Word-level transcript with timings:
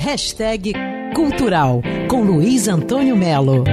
Hashtag 0.00 0.72
Cultural 1.14 1.82
com 2.08 2.22
Luiz 2.22 2.68
Antônio 2.68 3.14
Melo. 3.14 3.64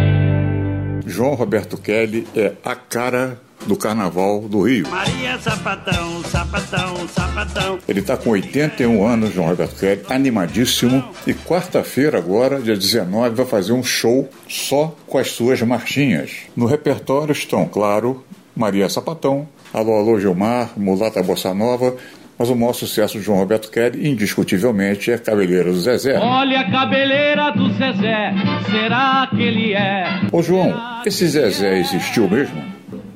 João 1.05 1.35
Roberto 1.35 1.77
Kelly 1.77 2.27
é 2.35 2.51
a 2.65 2.75
cara 2.75 3.39
do 3.65 3.77
Carnaval 3.77 4.41
do 4.41 4.63
Rio. 4.63 4.89
Maria 4.89 5.39
Sapatão, 5.39 6.21
sapatão, 6.25 7.07
sapatão. 7.07 7.79
Ele 7.87 8.01
está 8.01 8.17
com 8.17 8.31
81 8.31 9.07
anos, 9.07 9.33
João 9.33 9.47
Roberto 9.47 9.79
Kelly, 9.79 10.01
animadíssimo. 10.09 11.01
E 11.25 11.33
quarta-feira, 11.33 12.17
agora, 12.17 12.59
dia 12.59 12.75
19, 12.75 13.33
vai 13.33 13.45
fazer 13.45 13.71
um 13.71 13.81
show 13.81 14.29
só 14.49 14.93
com 15.07 15.17
as 15.17 15.31
suas 15.31 15.61
marchinhas. 15.61 16.31
No 16.57 16.65
repertório 16.65 17.31
estão, 17.31 17.65
claro, 17.65 18.21
Maria 18.53 18.89
Sapatão, 18.89 19.47
Alô, 19.73 19.95
Alô 19.95 20.19
Gilmar, 20.19 20.71
Mulata 20.75 21.23
Bossa 21.23 21.53
Nova. 21.53 21.95
Mas 22.37 22.49
o 22.49 22.55
maior 22.55 22.73
sucesso 22.73 23.17
de 23.17 23.23
João 23.23 23.39
Roberto 23.39 23.71
Kelly, 23.71 24.07
indiscutivelmente, 24.07 25.09
é 25.09 25.17
Cabeleira 25.17 25.71
do 25.71 25.79
Zezé. 25.79 26.19
Olha 26.19 26.59
a 26.59 26.71
cabeleira 26.71 27.51
do 27.51 27.69
Zezé, 27.73 28.33
será 28.69 29.27
que 29.27 29.41
ele 29.41 29.73
é? 29.73 30.21
Ô 30.31 30.43
João, 30.43 30.71
esse 31.03 31.27
Zezé 31.27 31.79
existiu 31.79 32.29
mesmo? 32.29 32.63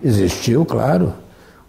Existiu, 0.04 0.66
claro. 0.66 1.14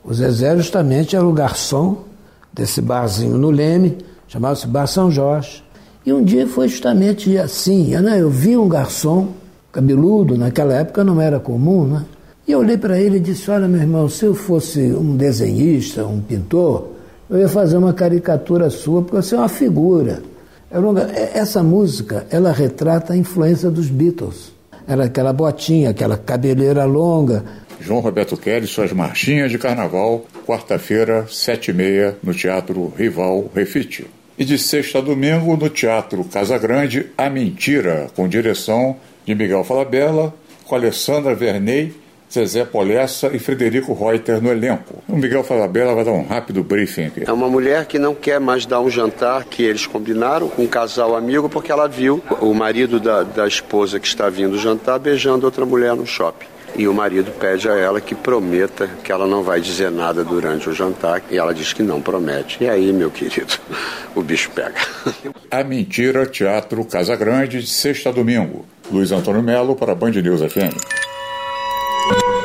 O 0.02 0.14
Zezé 0.14 0.56
justamente 0.56 1.14
era 1.14 1.27
o 1.27 1.32
garçom 1.32 2.04
desse 2.52 2.80
barzinho 2.80 3.36
no 3.36 3.50
Leme, 3.50 3.98
chamava-se 4.27 4.66
Bar 4.66 4.86
São 4.86 5.10
Jorge. 5.10 5.62
E 6.06 6.12
um 6.12 6.24
dia 6.24 6.46
foi 6.46 6.69
justamente 6.69 7.36
assim, 7.36 7.94
né? 7.96 8.20
eu 8.20 8.30
vi 8.30 8.56
um 8.56 8.69
garçom 8.69 9.28
cabeludo, 9.70 10.36
naquela 10.36 10.74
época 10.74 11.05
não 11.05 11.20
era 11.20 11.38
comum, 11.38 11.86
né? 11.86 12.05
E 12.46 12.52
eu 12.52 12.58
olhei 12.58 12.77
para 12.77 12.98
ele 12.98 13.19
e 13.19 13.20
disse, 13.20 13.50
olha 13.50 13.69
meu 13.69 13.80
irmão, 13.80 14.08
se 14.08 14.24
eu 14.24 14.34
fosse 14.34 14.80
um 14.80 15.16
desenhista, 15.16 16.05
um 16.05 16.20
pintor, 16.20 16.91
eu 17.32 17.38
ia 17.38 17.48
fazer 17.48 17.78
uma 17.78 17.95
caricatura 17.95 18.68
sua, 18.68 19.00
porque 19.00 19.16
você 19.16 19.34
é 19.34 19.38
uma 19.38 19.48
figura. 19.48 20.22
Essa 21.34 21.62
música, 21.62 22.27
ela 22.30 22.52
retrata 22.52 23.14
a 23.14 23.16
influência 23.16 23.70
dos 23.70 23.88
Beatles. 23.88 24.52
Era 24.86 25.05
aquela 25.05 25.33
botinha, 25.33 25.91
aquela 25.91 26.19
cabeleira 26.19 26.84
longa, 26.84 27.42
João 27.80 28.00
Roberto 28.00 28.36
Kelly, 28.36 28.66
suas 28.66 28.92
marchinhas 28.92 29.50
de 29.50 29.58
carnaval, 29.58 30.25
quarta-feira, 30.47 31.27
sete 31.28 31.72
e 31.72 31.75
meia, 31.75 32.16
no 32.22 32.33
Teatro 32.33 32.92
Rival 32.97 33.50
Refite. 33.55 34.06
E 34.38 34.44
de 34.44 34.56
sexta 34.56 34.98
a 34.98 35.00
domingo, 35.00 35.56
no 35.56 35.69
Teatro 35.69 36.22
Casa 36.25 36.56
Grande, 36.58 37.06
A 37.19 37.28
Mentira, 37.28 38.06
com 38.14 38.28
direção 38.28 38.97
de 39.27 39.34
Miguel 39.34 39.64
Falabella, 39.64 40.33
com 40.64 40.75
Alessandra 40.77 41.34
Verney, 41.34 41.92
Zezé 42.33 42.64
Polessa 42.64 43.28
e 43.34 43.38
Frederico 43.38 43.92
Reuter 43.92 44.42
no 44.42 44.50
elenco. 44.50 45.02
O 45.06 45.16
Miguel 45.16 45.44
Falabella 45.44 45.94
vai 45.94 46.05
dar 46.05 46.12
um 46.12 46.27
rápido 46.27 46.64
briefing 46.64 47.06
aqui. 47.06 47.25
É 47.27 47.33
uma 47.33 47.48
mulher 47.48 47.84
que 47.84 47.98
não 47.98 48.14
quer 48.14 48.41
mais 48.41 48.64
dar 48.64 48.80
um 48.80 48.88
jantar 48.88 49.44
que 49.44 49.62
eles 49.62 49.86
combinaram 49.86 50.48
com 50.48 50.62
um 50.62 50.66
casal 50.66 51.14
amigo 51.14 51.50
porque 51.50 51.70
ela 51.70 51.86
viu 51.86 52.22
o 52.41 52.55
marido 52.55 52.98
da, 52.98 53.22
da 53.22 53.47
esposa 53.47 54.00
que 54.00 54.06
está 54.06 54.30
vindo 54.30 54.58
jantar 54.58 54.98
beijando 54.98 55.44
outra 55.44 55.66
mulher 55.66 55.94
no 55.94 56.06
shopping. 56.06 56.47
E 56.75 56.88
o 56.88 56.94
marido 56.94 57.30
pede 57.33 57.69
a 57.69 57.77
ela 57.77 58.00
que 58.00 58.14
prometa 58.14 58.88
que 59.05 59.12
ela 59.12 59.27
não 59.27 59.42
vai 59.42 59.60
dizer 59.60 59.91
nada 59.91 60.25
durante 60.25 60.70
o 60.70 60.72
jantar. 60.72 61.22
E 61.30 61.36
ela 61.36 61.53
diz 61.53 61.75
que 61.75 61.83
não 61.83 62.00
promete. 62.00 62.64
E 62.64 62.69
aí, 62.69 62.91
meu 62.94 63.10
querido, 63.10 63.58
o 64.16 64.22
bicho 64.22 64.50
pega. 64.53 64.80
A 65.50 65.62
Mentira, 65.62 66.25
Teatro 66.25 66.83
Casa 66.86 67.14
Grande, 67.14 67.60
de 67.60 67.66
sexta 67.66 68.08
a 68.08 68.12
domingo. 68.12 68.64
Luiz 68.91 69.12
Antônio 69.12 69.42
Melo 69.42 69.77
para 69.77 69.94
Band 69.94 70.12
News 70.12 70.41
FM. 70.41 71.02